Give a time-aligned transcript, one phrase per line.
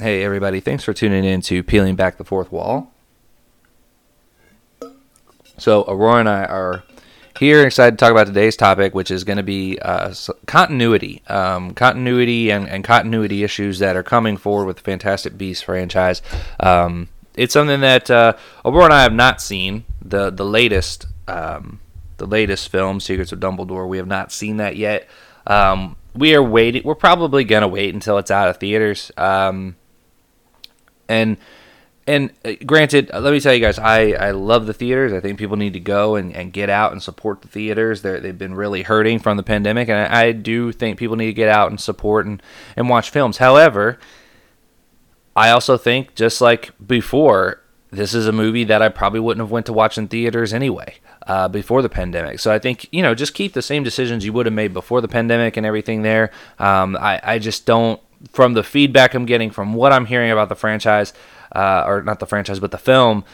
[0.00, 0.58] Hey, everybody.
[0.58, 2.92] Thanks for tuning in to Peeling Back the Fourth Wall.
[5.58, 6.82] So, Aurora and I are
[7.38, 10.12] here excited to talk about today's topic, which is going to be uh,
[10.46, 11.22] continuity.
[11.28, 16.20] Um, continuity and, and, continuity issues that are coming forward with the Fantastic Beasts franchise.
[16.58, 18.32] Um, it's something that uh,
[18.64, 19.84] Aurora and I have not seen.
[20.04, 21.06] The, the latest.
[21.28, 21.78] Um,
[22.16, 23.88] the latest film, Secrets of Dumbledore.
[23.88, 25.08] We have not seen that yet.
[25.46, 26.82] Um, we are waiting.
[26.84, 29.10] We're probably gonna wait until it's out of theaters.
[29.16, 29.76] Um,
[31.08, 31.36] and
[32.06, 35.12] and uh, granted, uh, let me tell you guys, I, I love the theaters.
[35.12, 38.02] I think people need to go and, and get out and support the theaters.
[38.02, 41.26] they they've been really hurting from the pandemic, and I, I do think people need
[41.26, 42.42] to get out and support and,
[42.76, 43.38] and watch films.
[43.38, 43.98] However,
[45.36, 49.50] I also think, just like before, this is a movie that I probably wouldn't have
[49.50, 52.40] went to watch in theaters anyway uh, before the pandemic.
[52.40, 55.00] So I think you know just keep the same decisions you would have made before
[55.00, 56.30] the pandemic and everything there.
[56.58, 60.48] Um, I I just don't from the feedback I'm getting from what I'm hearing about
[60.48, 61.12] the franchise,
[61.54, 63.24] uh, or not the franchise, but the film.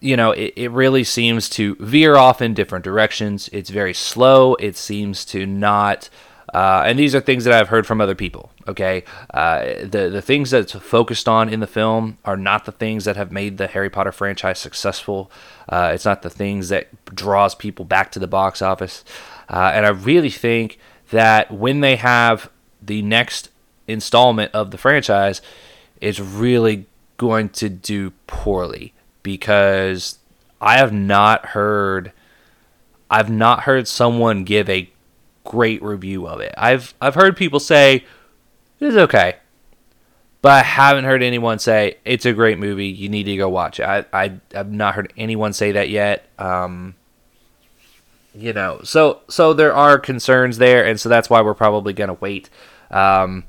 [0.00, 3.48] You know, it, it really seems to veer off in different directions.
[3.52, 4.54] It's very slow.
[4.54, 6.08] It seems to not
[6.54, 8.50] uh, and these are things that I've heard from other people.
[8.66, 9.04] Okay,
[9.34, 13.16] uh, the the things that's focused on in the film are not the things that
[13.16, 15.30] have made the Harry Potter franchise successful.
[15.68, 19.04] Uh, it's not the things that draws people back to the box office.
[19.48, 20.78] Uh, and I really think
[21.10, 22.50] that when they have
[22.82, 23.50] the next
[23.86, 25.40] installment of the franchise,
[26.00, 30.18] it's really going to do poorly because
[30.60, 32.12] I have not heard.
[33.10, 34.90] I've not heard someone give a
[35.48, 36.54] great review of it.
[36.58, 38.04] I've I've heard people say
[38.80, 39.36] it's okay,
[40.42, 42.88] but I haven't heard anyone say it's a great movie.
[42.88, 43.84] You need to go watch it.
[43.84, 46.28] I I have not heard anyone say that yet.
[46.38, 46.96] Um,
[48.34, 52.18] you know, so so there are concerns there, and so that's why we're probably gonna
[52.20, 52.50] wait.
[52.90, 53.44] Um,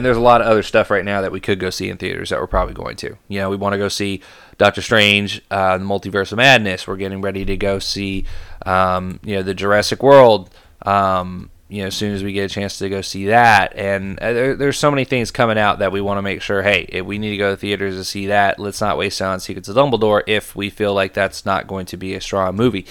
[0.00, 1.98] and there's a lot of other stuff right now that we could go see in
[1.98, 3.18] theaters that we're probably going to.
[3.28, 4.22] You know, we want to go see
[4.56, 6.86] Doctor Strange, uh, the Multiverse of Madness.
[6.86, 8.24] We're getting ready to go see,
[8.64, 10.48] um, you know, the Jurassic World.
[10.86, 14.18] Um, you know, as soon as we get a chance to go see that, and
[14.20, 16.62] uh, there, there's so many things coming out that we want to make sure.
[16.62, 19.38] Hey, if we need to go to theaters to see that, let's not waste on
[19.38, 22.86] Secrets of Dumbledore if we feel like that's not going to be a strong movie.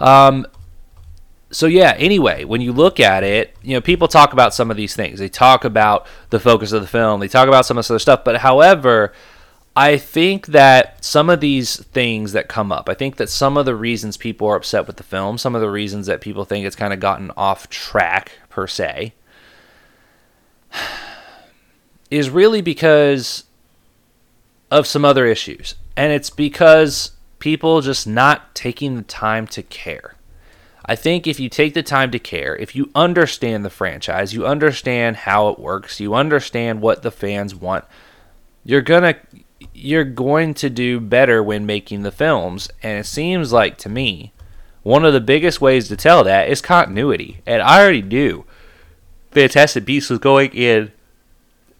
[0.00, 0.46] Um,
[1.50, 4.76] so yeah anyway when you look at it you know people talk about some of
[4.76, 7.84] these things they talk about the focus of the film they talk about some of
[7.84, 9.12] this other stuff but however
[9.78, 13.64] I think that some of these things that come up, I think that some of
[13.64, 16.66] the reasons people are upset with the film, some of the reasons that people think
[16.66, 19.14] it's kind of gotten off track, per se,
[22.10, 23.44] is really because
[24.68, 25.76] of some other issues.
[25.96, 30.16] And it's because people just not taking the time to care.
[30.88, 34.46] I think if you take the time to care, if you understand the franchise, you
[34.46, 37.84] understand how it works, you understand what the fans want,
[38.64, 39.16] you're going to
[39.74, 42.70] you're going to do better when making the films.
[42.82, 44.32] And it seems like to me,
[44.82, 47.42] one of the biggest ways to tell that is continuity.
[47.44, 48.44] And I already knew
[49.32, 50.92] Fantastic Beasts was going in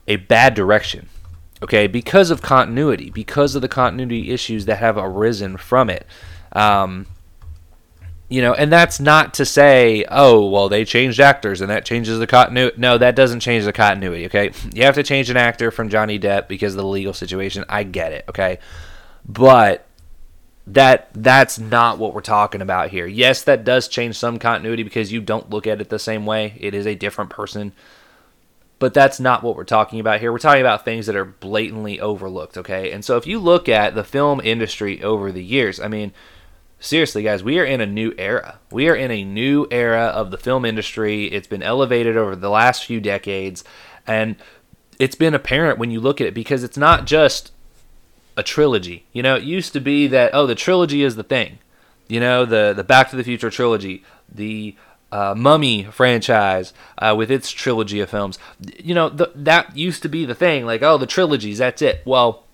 [0.07, 1.09] a bad direction.
[1.63, 6.07] Okay, because of continuity, because of the continuity issues that have arisen from it.
[6.53, 7.07] Um,
[8.29, 12.19] you know, and that's not to say, oh, well, they changed actors and that changes
[12.19, 12.77] the continuity.
[12.79, 14.53] No, that doesn't change the continuity, okay?
[14.75, 17.65] You have to change an actor from Johnny Depp because of the legal situation.
[17.69, 18.59] I get it, okay?
[19.27, 19.87] But
[20.67, 23.07] that that's not what we're talking about here.
[23.07, 26.55] Yes, that does change some continuity because you don't look at it the same way.
[26.59, 27.73] It is a different person.
[28.79, 30.31] But that's not what we're talking about here.
[30.31, 32.93] We're talking about things that are blatantly overlooked, okay?
[32.93, 36.13] And so if you look at the film industry over the years, I mean,
[36.81, 38.59] seriously, guys, we are in a new era.
[38.71, 41.27] We are in a new era of the film industry.
[41.27, 43.65] It's been elevated over the last few decades,
[44.07, 44.37] and
[44.99, 47.53] it's been apparent when you look at it because it's not just
[48.37, 49.05] a trilogy.
[49.13, 51.59] You know, it used to be that oh, the trilogy is the thing.
[52.09, 54.77] You know, the the Back to the Future trilogy, the
[55.11, 58.39] uh, Mummy franchise uh, with its trilogy of films.
[58.79, 60.67] You know, the, that used to be the thing.
[60.67, 62.03] Like, oh, the trilogies, that's it.
[62.05, 62.45] Well,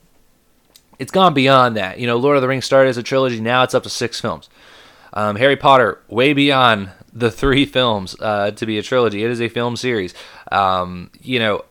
[0.98, 1.98] it's gone beyond that.
[1.98, 3.40] You know, Lord of the Rings started as a trilogy.
[3.40, 4.48] Now it's up to six films.
[5.12, 9.24] Um, Harry Potter, way beyond the three films uh, to be a trilogy.
[9.24, 10.14] It is a film series.
[10.50, 11.64] Um, you know,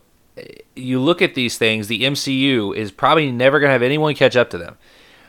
[0.75, 1.87] you look at these things.
[1.87, 4.77] The MCU is probably never going to have anyone catch up to them.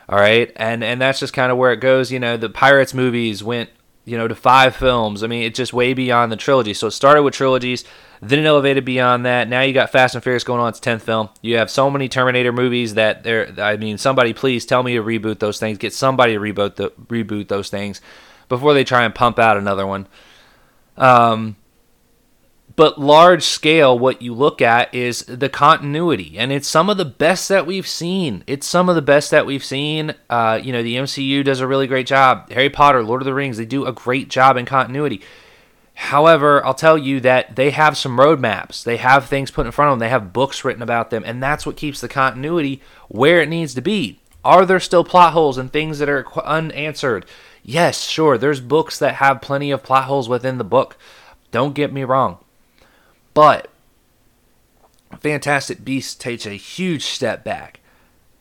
[0.07, 2.11] All right, and and that's just kind of where it goes.
[2.11, 3.71] You know, the Pirates movies went
[4.05, 5.23] you know to five films.
[5.23, 6.73] I mean, it's just way beyond the trilogy.
[6.73, 7.83] So it started with trilogies.
[8.21, 9.49] Then it elevated beyond that.
[9.49, 11.29] Now you got Fast and Furious going on its tenth film.
[11.41, 13.53] You have so many Terminator movies that there.
[13.57, 15.77] I mean, somebody please tell me to reboot those things.
[15.77, 17.99] Get somebody to reboot the reboot those things
[18.47, 20.07] before they try and pump out another one.
[20.97, 21.55] Um,
[22.75, 27.05] but large scale, what you look at is the continuity, and it's some of the
[27.05, 28.43] best that we've seen.
[28.47, 30.13] It's some of the best that we've seen.
[30.29, 32.51] Uh, you know, the MCU does a really great job.
[32.51, 35.21] Harry Potter, Lord of the Rings, they do a great job in continuity.
[35.93, 38.83] However, I'll tell you that they have some roadmaps.
[38.83, 39.99] They have things put in front of them.
[39.99, 43.73] They have books written about them, and that's what keeps the continuity where it needs
[43.75, 44.19] to be.
[44.43, 47.25] Are there still plot holes and things that are unanswered?
[47.63, 48.37] Yes, sure.
[48.37, 50.97] There's books that have plenty of plot holes within the book.
[51.51, 52.39] Don't get me wrong.
[53.35, 53.69] But
[55.19, 57.81] Fantastic Beasts takes a huge step back.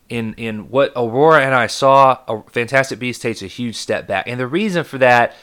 [0.09, 4.27] In in what Aurora and I saw, Fantastic Beasts takes a huge step back.
[4.27, 5.35] And the reason for that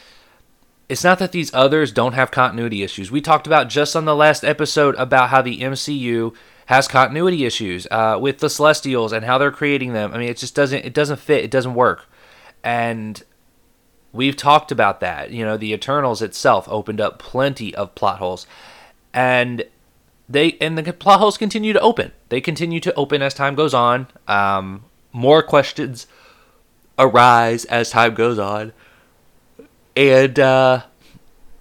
[0.90, 3.10] it's not that these others don't have continuity issues.
[3.10, 7.88] We talked about just on the last episode about how the MCU has continuity issues
[7.90, 10.14] uh, with the Celestials and how they're creating them.
[10.14, 11.46] I mean, it just doesn't it doesn't fit.
[11.46, 12.08] It doesn't work.
[12.64, 13.24] And
[14.12, 15.32] we've talked about that.
[15.32, 18.46] You know, the Eternals itself opened up plenty of plot holes
[19.14, 19.64] and
[20.30, 22.12] they and the plot holes continue to open.
[22.30, 24.08] They continue to open as time goes on.
[24.28, 26.08] Um, more questions
[26.98, 28.74] arise as time goes on,
[29.96, 30.84] and uh,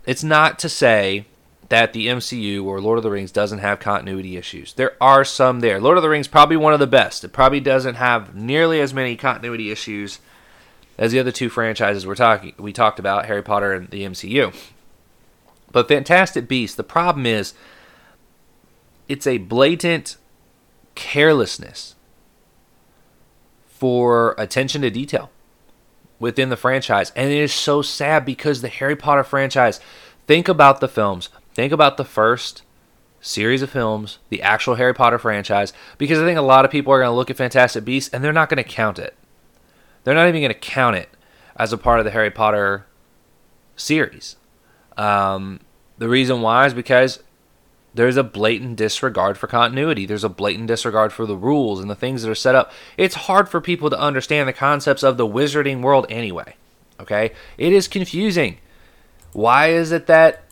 [0.07, 1.27] it's not to say
[1.69, 4.73] that the MCU or Lord of the Rings doesn't have continuity issues.
[4.75, 5.81] There are some there.
[5.81, 7.23] Lord of the Rings probably one of the best.
[7.23, 10.19] It probably doesn't have nearly as many continuity issues
[10.99, 14.55] as the other two franchises we're talking we talked about, Harry Potter and the MCU.
[15.73, 17.55] But Fantastic Beasts, the problem is
[19.09, 20.17] it's a blatant
[20.95, 21.95] carelessness
[23.67, 25.31] for attention to detail
[26.19, 27.11] within the franchise.
[27.17, 29.81] And it is so sad because the Harry Potter franchise,
[30.27, 32.63] think about the films, think about the first
[33.21, 36.93] series of films, the actual Harry Potter franchise, because I think a lot of people
[36.93, 39.17] are going to look at Fantastic Beasts and they're not going to count it.
[40.05, 41.09] They're not even going to count it
[41.57, 42.87] as a part of the Harry Potter
[43.77, 44.37] series.
[44.97, 45.61] Um,
[45.99, 47.21] the reason why is because
[47.95, 50.07] there's a blatant disregard for continuity.
[50.07, 52.73] There's a blatant disregard for the rules and the things that are set up.
[52.97, 56.55] It's hard for people to understand the concepts of the wizarding world anyway.
[57.01, 57.33] Okay?
[57.59, 58.59] It is confusing.
[59.33, 60.45] Why is it that,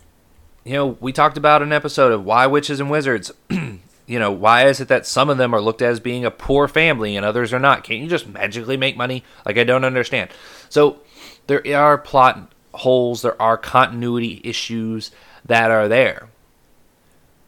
[0.65, 4.67] you know, we talked about an episode of why witches and wizards, you know, why
[4.67, 7.25] is it that some of them are looked at as being a poor family and
[7.25, 7.85] others are not?
[7.85, 9.23] Can't you just magically make money?
[9.47, 10.31] Like, I don't understand.
[10.69, 11.01] So,
[11.47, 15.11] there are plot holes, there are continuity issues
[15.45, 16.29] that are there.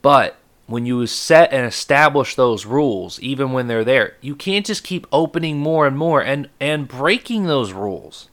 [0.02, 0.36] But
[0.66, 5.06] when you set and establish those rules, even when they're there, you can't just keep
[5.12, 8.28] opening more and more and, and breaking those rules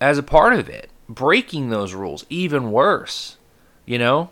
[0.00, 0.88] as a part of it.
[1.08, 3.36] Breaking those rules, even worse,
[3.84, 4.30] you know?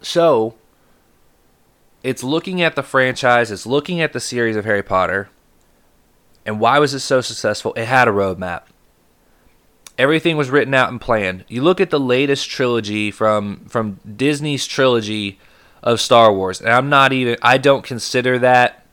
[0.00, 0.54] So,
[2.02, 5.28] it's looking at the franchise, it's looking at the series of Harry Potter,
[6.46, 7.74] and why was it so successful?
[7.74, 8.62] It had a roadmap
[9.98, 11.44] everything was written out and planned.
[11.48, 15.38] You look at the latest trilogy from from Disney's trilogy
[15.82, 18.86] of Star Wars, and I'm not even I don't consider that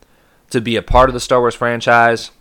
[0.49, 2.31] to be a part of the Star Wars franchise.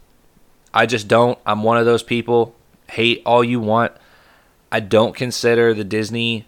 [0.73, 1.39] I just don't.
[1.47, 2.55] I'm one of those people.
[2.91, 3.93] Hate all you want.
[4.73, 6.47] I don't consider the Disney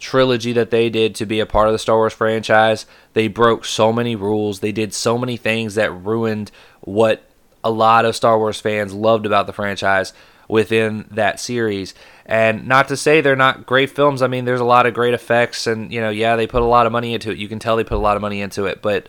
[0.00, 2.86] trilogy that they did to be a part of the Star Wars franchise.
[3.12, 4.60] They broke so many rules.
[4.60, 6.50] They did so many things that ruined
[6.80, 7.22] what
[7.62, 10.12] a lot of Star Wars fans loved about the franchise
[10.50, 11.94] within that series.
[12.26, 14.22] And not to say they're not great films.
[14.22, 16.66] I mean, there's a lot of great effects, and you know, yeah, they put a
[16.66, 17.38] lot of money into it.
[17.38, 19.08] You can tell they put a lot of money into it, but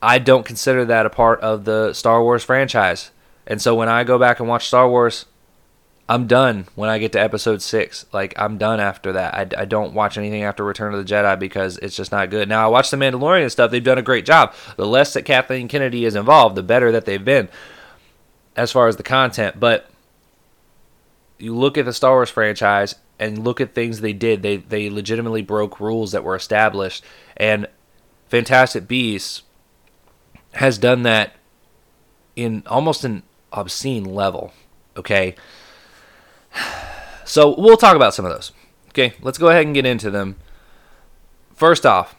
[0.00, 3.10] I don't consider that a part of the Star Wars franchise.
[3.46, 5.26] And so when I go back and watch Star Wars,
[6.08, 8.06] I'm done when I get to episode six.
[8.12, 9.34] Like, I'm done after that.
[9.34, 12.48] I, I don't watch anything after Return of the Jedi because it's just not good.
[12.48, 13.70] Now, I watch The Mandalorian stuff.
[13.70, 14.54] They've done a great job.
[14.76, 17.48] The less that Kathleen Kennedy is involved, the better that they've been
[18.56, 19.60] as far as the content.
[19.60, 19.90] But
[21.38, 24.42] you look at the Star Wars franchise and look at things they did.
[24.42, 27.04] They they legitimately broke rules that were established,
[27.36, 27.66] and
[28.28, 29.42] Fantastic Beasts
[30.52, 31.34] has done that
[32.36, 34.52] in almost an obscene level.
[34.96, 35.34] Okay,
[37.24, 38.52] so we'll talk about some of those.
[38.90, 40.36] Okay, let's go ahead and get into them.
[41.54, 42.16] First off,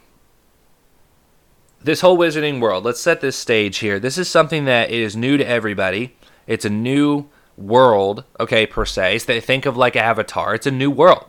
[1.81, 2.83] this whole wizarding world.
[2.85, 3.99] Let's set this stage here.
[3.99, 6.15] This is something that is new to everybody.
[6.47, 7.27] It's a new
[7.59, 9.19] world, okay, per se.
[9.19, 11.25] So they think of like Avatar, it's a new world.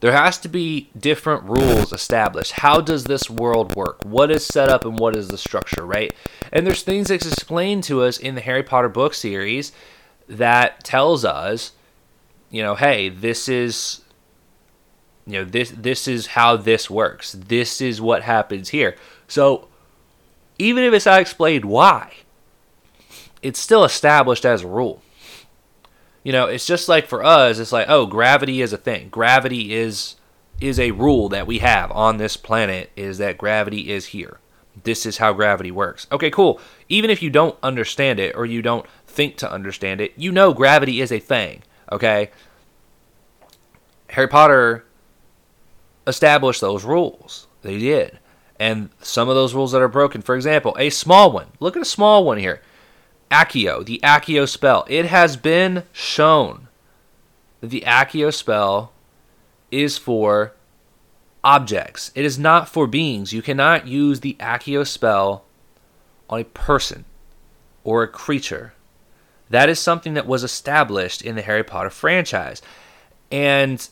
[0.00, 2.52] There has to be different rules established.
[2.52, 4.04] How does this world work?
[4.04, 6.14] What is set up and what is the structure, right?
[6.52, 9.72] And there's things that's explained to us in the Harry Potter book series
[10.28, 11.72] that tells us,
[12.50, 14.02] you know, hey, this is
[15.26, 17.32] you know, this this is how this works.
[17.32, 18.96] This is what happens here.
[19.26, 19.68] So
[20.58, 22.12] even if it's not explained why,
[23.42, 25.02] it's still established as a rule.
[26.26, 29.10] You know, it's just like for us, it's like, oh, gravity is a thing.
[29.10, 30.16] Gravity is
[30.60, 34.40] is a rule that we have on this planet is that gravity is here.
[34.82, 36.08] This is how gravity works.
[36.10, 36.60] Okay, cool.
[36.88, 40.52] Even if you don't understand it or you don't think to understand it, you know
[40.52, 41.62] gravity is a thing.
[41.92, 42.32] Okay?
[44.10, 44.84] Harry Potter
[46.08, 47.46] established those rules.
[47.62, 48.18] They did.
[48.58, 51.52] And some of those rules that are broken, for example, a small one.
[51.60, 52.62] Look at a small one here.
[53.30, 54.84] Accio, the Accio spell.
[54.88, 56.68] It has been shown
[57.60, 58.92] that the Accio spell
[59.70, 60.52] is for
[61.42, 62.12] objects.
[62.14, 63.32] It is not for beings.
[63.32, 65.44] You cannot use the Accio spell
[66.28, 67.04] on a person
[67.84, 68.74] or a creature.
[69.48, 72.62] That is something that was established in the Harry Potter franchise.
[73.30, 73.88] And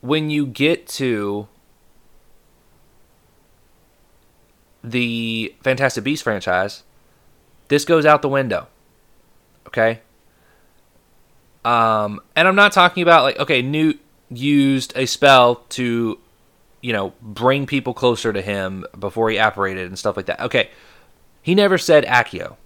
[0.00, 1.46] when you get to
[4.82, 6.82] the Fantastic Beasts franchise,
[7.72, 8.68] this goes out the window.
[9.66, 10.00] Okay?
[11.64, 14.00] Um, and I'm not talking about like okay, Newt
[14.30, 16.18] used a spell to,
[16.80, 20.40] you know, bring people closer to him before he apparated and stuff like that.
[20.40, 20.70] Okay,
[21.40, 22.56] he never said Accio,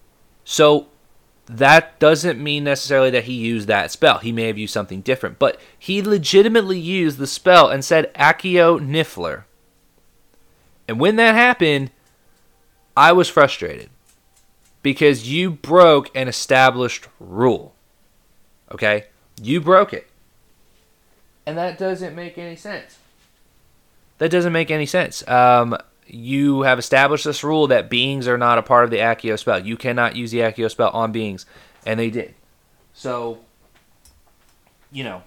[0.44, 0.88] so
[1.44, 4.18] that doesn't mean necessarily that he used that spell.
[4.18, 8.80] He may have used something different, but he legitimately used the spell and said Accio
[8.80, 9.44] Niffler.
[10.88, 11.90] And when that happened,
[12.96, 13.90] I was frustrated
[14.87, 17.75] because you broke an established rule.
[18.71, 19.07] Okay?
[19.43, 20.09] You broke it.
[21.45, 22.97] And that doesn't make any sense.
[24.19, 25.26] That doesn't make any sense.
[25.26, 25.76] Um,
[26.07, 29.59] you have established this rule that beings are not a part of the Accio spell.
[29.59, 31.47] You cannot use the Accio spell on beings.
[31.85, 32.37] And they did.
[32.95, 33.40] So,
[34.93, 35.25] you know.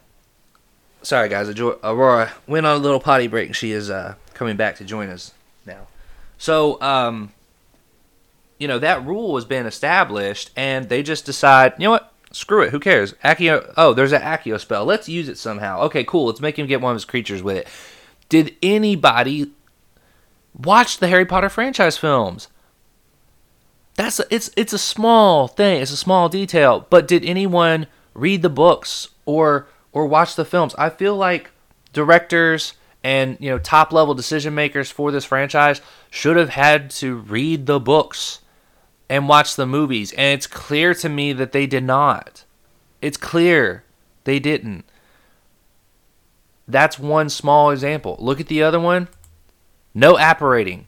[1.01, 1.50] Sorry, guys.
[1.50, 5.10] Aurora went on a little potty break and she is uh, coming back to join
[5.10, 5.34] us
[5.66, 5.88] now.
[6.38, 7.34] So, um,
[8.60, 12.13] you know, that rule has been established and they just decide, you know what?
[12.32, 12.70] Screw it.
[12.70, 13.13] Who cares?
[13.24, 13.74] Accio.
[13.75, 14.86] Oh, there's an Accio spell.
[14.86, 15.82] Let's use it somehow.
[15.84, 16.28] Okay, cool.
[16.28, 17.68] Let's make him get one of his creatures with it.
[18.28, 19.51] Did anybody
[20.54, 22.50] watch the Harry Potter franchise films?
[23.96, 25.82] That's a, it's it's a small thing.
[25.82, 26.86] It's a small detail.
[26.89, 30.75] But did anyone read the books or or watch the films?
[30.78, 31.50] I feel like
[31.94, 37.16] directors and you know top level decision makers for this franchise should have had to
[37.16, 38.39] read the books
[39.10, 40.12] and watch the movies.
[40.13, 42.46] And it's clear to me that they did not.
[43.01, 43.84] It's clear
[44.24, 44.86] they didn't.
[46.68, 48.16] That's one small example.
[48.20, 49.08] Look at the other one.
[49.96, 50.88] No apparating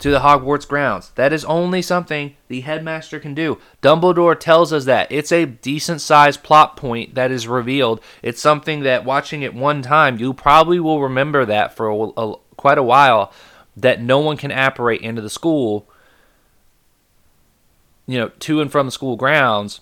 [0.00, 1.10] to the Hogwarts grounds.
[1.14, 3.58] That is only something the headmaster can do.
[3.82, 5.10] Dumbledore tells us that.
[5.10, 8.00] It's a decent sized plot point that is revealed.
[8.22, 12.34] It's something that watching it one time, you probably will remember that for a, a,
[12.56, 13.32] quite a while
[13.76, 15.87] that no one can apparate into the school
[18.08, 19.80] you know, to and from the school grounds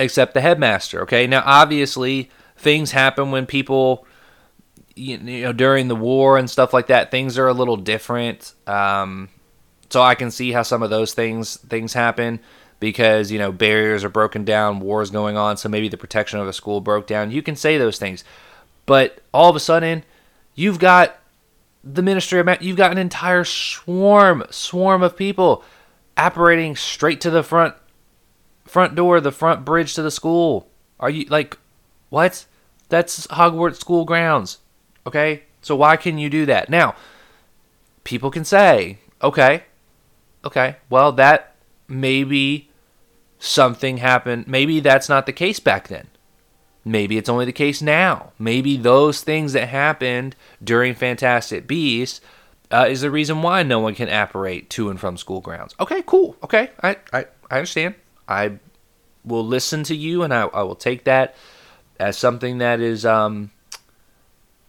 [0.00, 1.02] except the headmaster.
[1.02, 4.06] Okay, now obviously things happen when people,
[4.96, 7.10] you know, during the war and stuff like that.
[7.10, 8.54] Things are a little different.
[8.66, 9.28] Um,
[9.90, 12.40] so I can see how some of those things things happen
[12.80, 16.48] because you know barriers are broken down, wars going on, so maybe the protection of
[16.48, 17.30] a school broke down.
[17.30, 18.24] You can say those things,
[18.86, 20.04] but all of a sudden,
[20.54, 21.18] you've got
[21.84, 25.62] the ministry of you've got an entire swarm swarm of people
[26.20, 27.74] apparating straight to the front
[28.66, 30.68] front door, the front bridge to the school.
[31.00, 31.56] Are you like
[32.10, 32.44] what?
[32.90, 34.58] That's Hogwarts school grounds.
[35.06, 35.44] Okay?
[35.62, 36.68] So why can you do that?
[36.68, 36.94] Now,
[38.04, 39.64] people can say, okay,
[40.44, 41.54] okay, well, that
[41.88, 42.68] maybe
[43.38, 44.46] something happened.
[44.46, 46.08] Maybe that's not the case back then.
[46.84, 48.32] Maybe it's only the case now.
[48.38, 52.20] Maybe those things that happened during Fantastic Beasts
[52.70, 55.74] uh, is the reason why no one can apparate to and from school grounds.
[55.80, 56.36] Okay, cool.
[56.42, 57.94] Okay, I, I, I understand.
[58.28, 58.58] I
[59.24, 61.34] will listen to you and I, I will take that
[61.98, 63.50] as something that is um,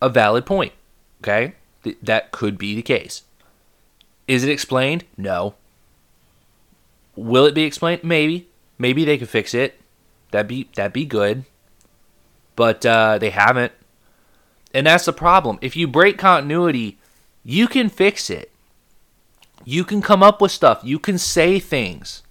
[0.02, 0.74] a valid point.
[1.22, 1.54] Okay,
[1.84, 3.24] Th- that could be the case.
[4.28, 5.06] Is it explained?
[5.18, 5.56] No.
[7.16, 8.04] Will it be explained?
[8.04, 8.48] Maybe.
[8.78, 9.80] Maybe they could fix it.
[10.32, 11.46] That'd be that'd be good.
[12.56, 13.72] But uh, they haven't,
[14.74, 15.60] and that's the problem.
[15.62, 16.98] If you break continuity
[17.44, 18.52] you can fix it.
[19.64, 20.82] You can come up with stuff.
[20.84, 22.24] You can say things.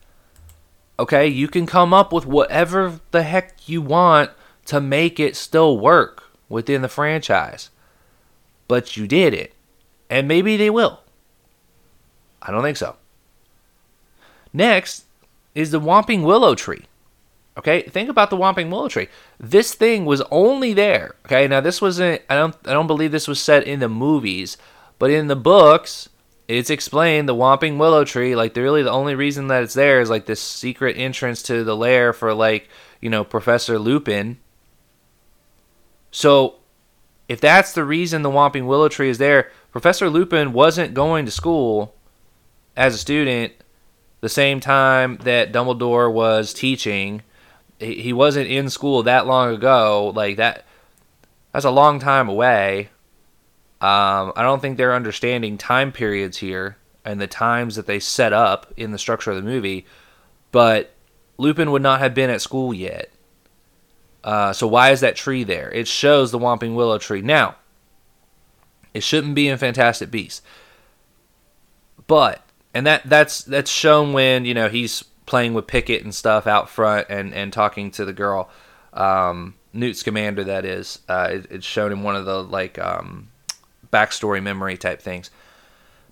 [0.99, 1.27] Okay?
[1.27, 4.31] You can come up with whatever the heck you want
[4.67, 7.71] to make it still work within the franchise.
[8.69, 9.55] But you did it.
[10.09, 11.01] And maybe they will.
[12.43, 12.97] I don't think so.
[14.53, 15.05] Next
[15.55, 16.85] is the Whomping Willow Tree.
[17.57, 19.09] Okay, think about the Whomping Willow Tree.
[19.39, 21.15] This thing was only there.
[21.27, 22.23] Okay, now this wasn't.
[22.29, 22.57] I don't.
[22.65, 24.57] I don't believe this was set in the movies.
[25.01, 26.11] But in the books,
[26.47, 30.03] it's explained the Whomping Willow Tree, like the really the only reason that it's there
[30.03, 32.69] is like this secret entrance to the lair for like,
[33.01, 34.39] you know, Professor Lupin.
[36.11, 36.57] So
[37.31, 41.31] if that's the reason the Whomping Willow Tree is there, Professor Lupin wasn't going to
[41.31, 41.95] school
[42.77, 43.55] as a student
[44.21, 47.23] the same time that Dumbledore was teaching.
[47.79, 50.13] He wasn't in school that long ago.
[50.15, 50.67] Like that,
[51.53, 52.91] that's a long time away.
[53.81, 58.33] Um, I don't think they're understanding time periods here and the times that they set
[58.33, 59.87] up in the structure of the movie.
[60.53, 60.93] But
[61.39, 63.11] Lupin would not have been at school yet.
[64.23, 65.71] Uh, so why is that tree there?
[65.71, 67.23] It shows the Whomping Willow tree.
[67.23, 67.57] Now,
[68.93, 70.43] it shouldn't be in Fantastic Beasts,
[72.07, 72.43] but
[72.75, 76.69] and that that's that's shown when you know he's playing with Pickett and stuff out
[76.69, 78.51] front and and talking to the girl,
[78.93, 80.45] um, Newt Scamander.
[80.45, 83.30] That is, uh, it, it's shown in one of the like um,
[83.93, 85.31] backstory memory type things.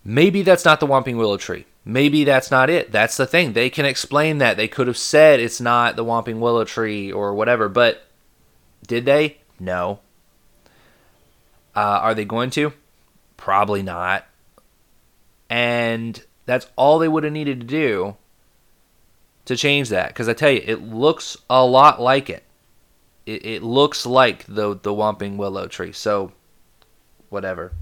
[0.05, 1.67] Maybe that's not the Whomping Willow tree.
[1.85, 2.93] Maybe that's not it.
[2.93, 3.53] That's the thing.
[3.53, 4.57] They can explain that.
[4.57, 8.05] They could have said it's not the Whomping Willow tree or whatever, but
[8.87, 9.39] did they?
[9.59, 10.01] No.
[11.75, 12.73] Uh, are they going to?
[13.37, 14.27] Probably not.
[15.49, 18.17] And that's all they would have needed to do
[19.45, 20.09] to change that.
[20.09, 22.45] Because I tell you, it looks a lot like it.
[23.27, 25.93] It, it looks like the the Whomping Willow tree.
[25.93, 26.33] So,
[27.31, 27.73] whatever.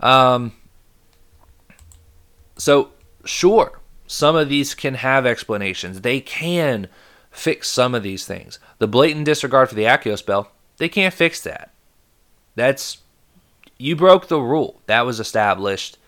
[0.00, 0.52] Um,
[2.56, 2.90] so,
[3.24, 6.00] sure, some of these can have explanations.
[6.00, 6.88] They can
[7.30, 8.58] fix some of these things.
[8.78, 11.72] The blatant disregard for the Accio spell, they can't fix that.
[12.54, 12.98] That's
[13.78, 14.80] you broke the rule.
[14.86, 15.98] That was established.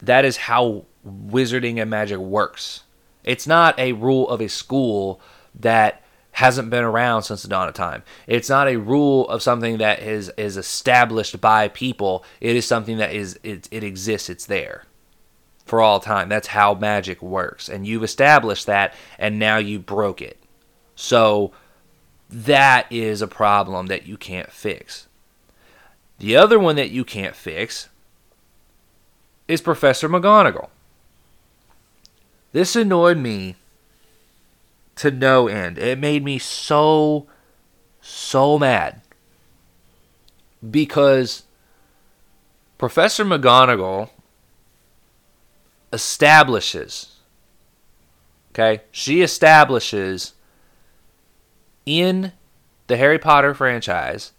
[0.00, 2.82] That is how wizarding and magic works.
[3.24, 5.20] It's not a rule of a school
[5.54, 6.02] that
[6.36, 8.02] hasn't been around since the dawn of time.
[8.26, 12.26] It's not a rule of something that is is established by people.
[12.42, 14.28] It is something that is it, it exists.
[14.28, 14.84] It's there
[15.64, 16.28] for all time.
[16.28, 17.70] That's how magic works.
[17.70, 20.38] And you've established that and now you broke it.
[20.94, 21.52] So
[22.28, 25.08] that is a problem that you can't fix.
[26.18, 27.88] The other one that you can't fix
[29.48, 30.68] is Professor McGonagall.
[32.52, 33.56] This annoyed me
[34.96, 35.78] to no end.
[35.78, 37.26] It made me so,
[38.00, 39.02] so mad.
[40.68, 41.44] Because
[42.78, 44.10] Professor McGonagall
[45.92, 47.16] establishes,
[48.52, 50.32] okay, she establishes
[51.84, 52.32] in
[52.88, 54.32] the Harry Potter franchise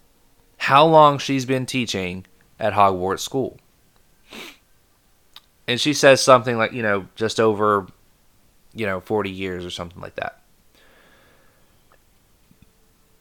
[0.58, 2.26] how long she's been teaching
[2.58, 3.58] at Hogwarts School.
[5.66, 7.86] And she says something like, you know, just over,
[8.74, 10.37] you know, 40 years or something like that.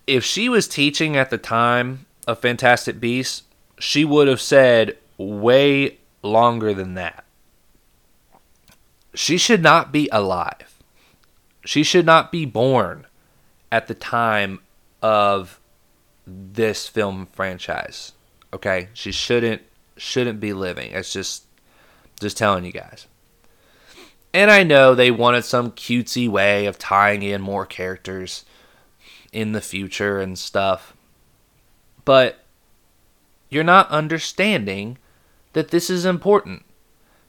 [0.07, 3.43] If she was teaching at the time of Fantastic Beasts,
[3.77, 7.23] she would have said way longer than that.
[9.13, 10.81] She should not be alive.
[11.65, 13.05] She should not be born
[13.71, 14.59] at the time
[15.01, 15.59] of
[16.25, 18.13] this film franchise.
[18.53, 18.89] Okay?
[18.93, 19.61] She shouldn't
[19.97, 20.91] shouldn't be living.
[20.91, 21.43] It's just
[22.19, 23.07] just telling you guys.
[24.33, 28.45] And I know they wanted some cutesy way of tying in more characters
[29.31, 30.95] in the future and stuff.
[32.05, 32.43] But
[33.49, 34.97] you're not understanding
[35.53, 36.63] that this is important.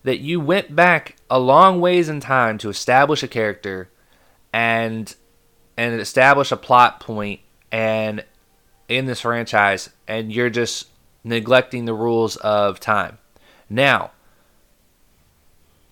[0.04, 3.90] That you went back a long ways in time to establish a character
[4.52, 5.14] and
[5.76, 8.24] and establish a plot point and
[8.88, 10.88] in this franchise and you're just
[11.24, 13.18] neglecting the rules of time.
[13.68, 14.12] Now,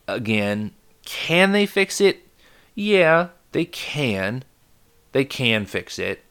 [0.09, 0.73] again,
[1.05, 2.27] can they fix it?
[2.75, 4.45] Yeah, they can.
[5.17, 6.23] They can fix it.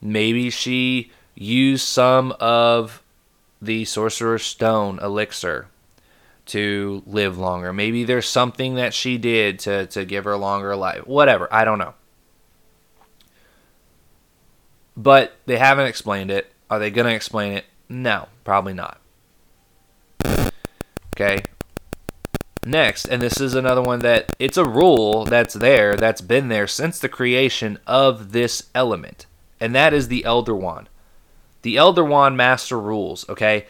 [0.00, 3.02] Maybe she used some of
[3.60, 5.66] the Sorcerer's Stone elixir
[6.44, 7.72] to live longer.
[7.72, 11.04] Maybe there's something that she did to, to give her longer life.
[11.04, 11.52] Whatever.
[11.52, 11.94] I don't know.
[14.96, 16.52] But they haven't explained it.
[16.70, 17.64] Are they going to explain it?
[17.88, 19.00] No, probably not.
[21.16, 21.42] Okay.
[22.66, 26.66] Next, and this is another one that it's a rule that's there, that's been there
[26.66, 29.26] since the creation of this element,
[29.60, 30.88] and that is the Elder Wand.
[31.62, 33.66] The Elder Wand master rules, okay?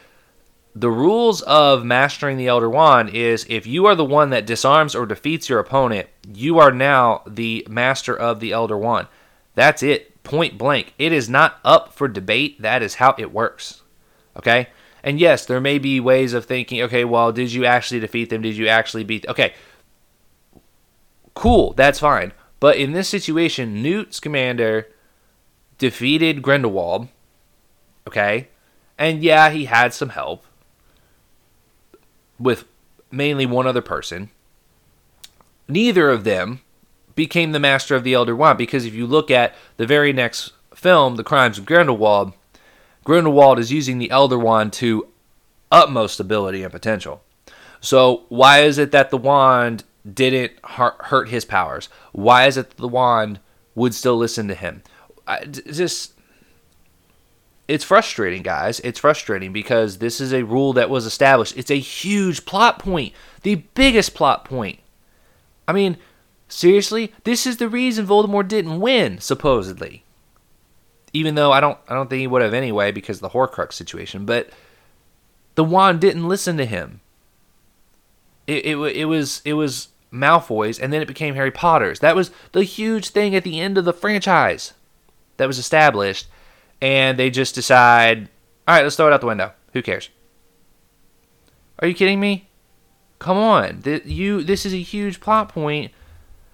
[0.75, 4.95] The rules of mastering the Elder Wand is if you are the one that disarms
[4.95, 9.09] or defeats your opponent, you are now the master of the Elder Wand.
[9.55, 10.95] That's it, point blank.
[10.99, 12.63] It is not up for debate.
[12.63, 13.83] That is how it works,
[14.39, 14.69] okay?
[15.03, 18.43] And yes, there may be ways of thinking, okay, well, did you actually defeat them?
[18.43, 19.31] Did you actually beat them?
[19.31, 19.55] Okay.
[21.35, 22.33] Cool, that's fine.
[22.61, 24.89] But in this situation, Newt Scamander
[25.79, 27.09] defeated Grindelwald.
[28.07, 28.49] Okay?
[28.99, 30.45] And yeah, he had some help
[32.39, 32.65] with
[33.11, 34.31] mainly one other person.
[35.69, 36.61] Neither of them
[37.15, 40.53] became the master of the Elder Wand because if you look at the very next
[40.75, 42.33] film, The Crimes of Grindelwald,
[43.07, 45.07] Grindelwald is using the Elder Wand to
[45.71, 47.23] utmost ability and potential.
[47.81, 51.89] So why is it that the wand didn't hurt his powers?
[52.11, 53.39] Why is it that the wand
[53.77, 54.83] would still listen to him?
[55.25, 56.15] I, just
[57.69, 58.81] it's frustrating, guys.
[58.81, 61.57] It's frustrating because this is a rule that was established.
[61.57, 64.81] It's a huge plot point, the biggest plot point.
[65.69, 65.97] I mean,
[66.49, 70.03] seriously, this is the reason Voldemort didn't win, supposedly.
[71.17, 73.73] Even though I don't, I don't think he would have anyway because of the Horcrux
[73.73, 74.27] situation.
[74.27, 74.51] But
[75.55, 77.01] the wand didn't listen to him.
[78.47, 82.01] It, it, it was, it was Malfoy's, and then it became Harry Potter's.
[82.01, 84.75] That was the huge thing at the end of the franchise
[85.37, 86.29] that was established
[86.81, 88.29] and they just decide,
[88.67, 89.53] all right, let's throw it out the window.
[89.73, 90.11] Who cares?
[91.79, 92.49] Are you kidding me?
[93.19, 94.43] Come on, you.
[94.43, 95.93] This is a huge plot point,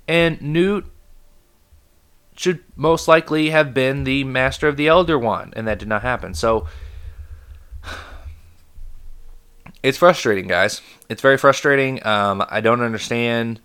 [0.06, 0.86] and Newt
[2.42, 6.02] should most likely have been the master of the Elder Wand, and that did not
[6.02, 6.34] happen.
[6.34, 6.66] So
[9.82, 10.80] it's frustrating, guys.
[11.08, 12.04] It's very frustrating.
[12.04, 13.60] Um, I don't understand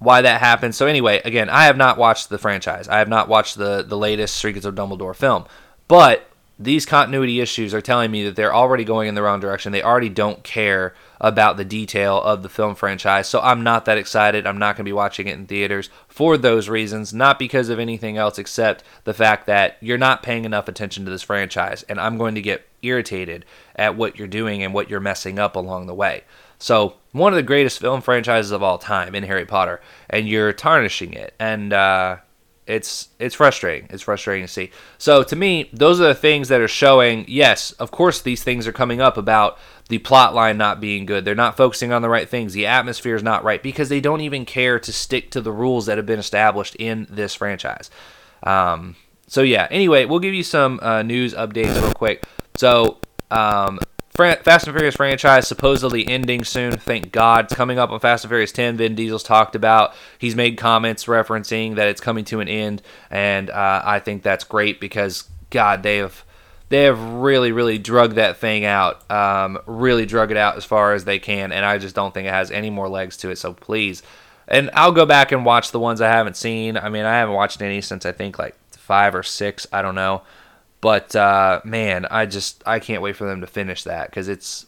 [0.00, 0.74] why that happened.
[0.74, 2.88] So anyway, again, I have not watched the franchise.
[2.88, 5.44] I have not watched the the latest Secrets of Dumbledore film,
[5.86, 9.72] but these continuity issues are telling me that they're already going in the wrong direction.
[9.72, 13.28] They already don't care about the detail of the film franchise.
[13.28, 14.46] So I'm not that excited.
[14.46, 17.78] I'm not going to be watching it in theaters for those reasons, not because of
[17.78, 22.00] anything else except the fact that you're not paying enough attention to this franchise and
[22.00, 23.44] I'm going to get irritated
[23.76, 26.24] at what you're doing and what you're messing up along the way.
[26.58, 30.52] So, one of the greatest film franchises of all time in Harry Potter, and you're
[30.52, 32.18] tarnishing it, and uh,
[32.70, 33.88] it's it's frustrating.
[33.90, 34.70] It's frustrating to see.
[34.98, 37.24] So, to me, those are the things that are showing.
[37.28, 41.24] Yes, of course, these things are coming up about the plot line not being good.
[41.24, 42.52] They're not focusing on the right things.
[42.52, 45.86] The atmosphere is not right because they don't even care to stick to the rules
[45.86, 47.90] that have been established in this franchise.
[48.44, 48.94] Um,
[49.26, 49.66] so yeah.
[49.70, 52.24] Anyway, we'll give you some uh, news updates real quick.
[52.56, 52.98] So
[53.30, 53.80] um,
[54.20, 56.76] Fast and Furious franchise supposedly ending soon.
[56.76, 57.46] Thank God.
[57.46, 58.76] It's coming up on Fast and Furious 10.
[58.76, 59.94] Vin Diesel's talked about.
[60.18, 64.44] He's made comments referencing that it's coming to an end, and uh, I think that's
[64.44, 66.24] great because God, they have
[66.68, 69.10] they have really, really drug that thing out.
[69.10, 72.28] Um, really drug it out as far as they can, and I just don't think
[72.28, 73.38] it has any more legs to it.
[73.38, 74.02] So please,
[74.46, 76.76] and I'll go back and watch the ones I haven't seen.
[76.76, 79.66] I mean, I haven't watched any since I think like five or six.
[79.72, 80.22] I don't know.
[80.80, 84.66] But uh, man, I just I can't wait for them to finish that because it's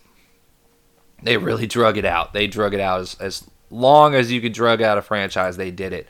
[1.22, 2.32] they really drug it out.
[2.32, 5.56] They drug it out as, as long as you could drug out a franchise.
[5.56, 6.06] They did it.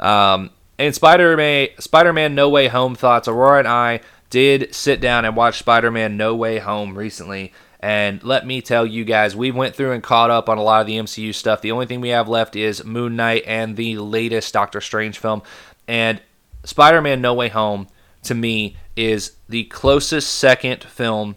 [0.00, 3.28] Um, and Spider-Man, Spider-Man No Way Home thoughts.
[3.28, 7.52] Aurora and I did sit down and watch Spider-Man No Way Home recently.
[7.78, 10.80] And let me tell you guys, we went through and caught up on a lot
[10.80, 11.60] of the MCU stuff.
[11.60, 15.42] The only thing we have left is Moon Knight and the latest Doctor Strange film.
[15.86, 16.20] And
[16.64, 17.88] Spider Man No Way Home,
[18.24, 21.36] to me, is the closest second film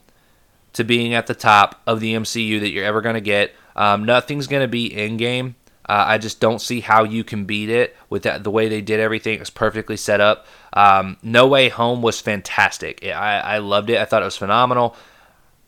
[0.73, 3.53] to being at the top of the MCU that you're ever going to get.
[3.75, 5.55] Um, nothing's going to be Endgame.
[5.87, 8.81] Uh, I just don't see how you can beat it with that, the way they
[8.81, 9.35] did everything.
[9.35, 10.45] It was perfectly set up.
[10.73, 13.03] Um, no Way Home was fantastic.
[13.05, 13.97] I, I loved it.
[13.97, 14.95] I thought it was phenomenal.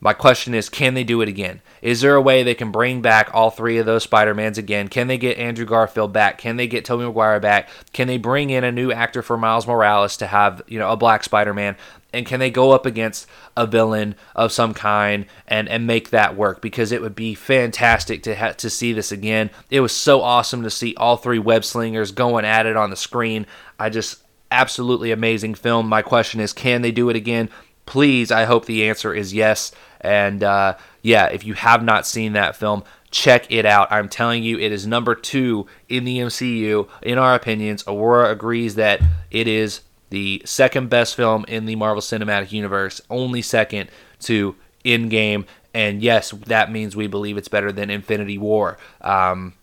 [0.01, 1.61] My question is, can they do it again?
[1.81, 4.87] Is there a way they can bring back all three of those Spider-Mans again?
[4.87, 6.37] Can they get Andrew Garfield back?
[6.37, 7.69] Can they get Tobey Maguire back?
[7.91, 10.95] Can they bring in a new actor for Miles Morales to have, you know, a
[10.95, 11.75] black Spider-Man?
[12.13, 16.35] And can they go up against a villain of some kind and, and make that
[16.35, 16.61] work?
[16.61, 19.51] Because it would be fantastic to ha- to see this again.
[19.69, 22.95] It was so awesome to see all three web slingers going at it on the
[22.95, 23.45] screen.
[23.77, 25.87] I just absolutely amazing film.
[25.87, 27.49] My question is, can they do it again?
[27.85, 29.71] Please, I hope the answer is yes.
[30.01, 33.91] And uh, yeah, if you have not seen that film, check it out.
[33.91, 37.83] I'm telling you, it is number two in the MCU, in our opinions.
[37.87, 43.41] Aurora agrees that it is the second best film in the Marvel Cinematic Universe, only
[43.41, 43.89] second
[44.21, 45.45] to Endgame.
[45.73, 48.77] And yes, that means we believe it's better than Infinity War.
[49.01, 49.53] Um,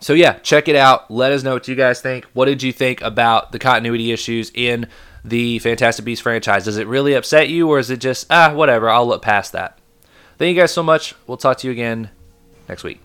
[0.00, 1.10] so yeah, check it out.
[1.10, 2.24] Let us know what you guys think.
[2.32, 4.86] What did you think about the continuity issues in
[5.24, 6.64] the Fantastic Beasts franchise?
[6.64, 8.90] Does it really upset you, or is it just ah whatever?
[8.90, 9.78] I'll look past that.
[10.38, 11.14] Thank you guys so much.
[11.26, 12.10] We'll talk to you again
[12.68, 13.00] next week.